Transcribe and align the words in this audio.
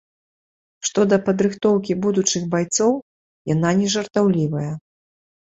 Што 0.87 1.03
да 1.11 1.19
падрыхтоўкі 1.27 1.97
будучых 2.07 2.43
байцоў, 2.57 2.91
яна 3.53 3.69
нежартаўлівая. 3.83 4.67